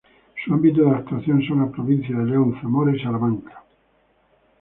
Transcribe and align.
Su 0.43 0.51
ámbito 0.55 0.81
de 0.81 0.95
actuación 0.95 1.43
son 1.43 1.59
las 1.61 1.69
provincias 1.71 2.17
de 2.17 2.25
León, 2.25 2.59
Zamora 2.59 2.91
y 2.97 2.99
Salamanca. 2.99 3.61